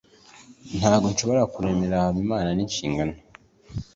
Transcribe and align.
ntabwo 0.77 1.05
nshobora 1.13 1.49
kuremerera 1.53 2.03
habimana 2.05 2.49
n'inshingano 2.53 3.15